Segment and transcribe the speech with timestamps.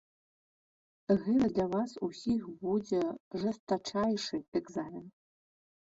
[1.25, 3.03] Гэта для вас усіх будзе
[3.45, 5.05] жэстачайшы экзамен.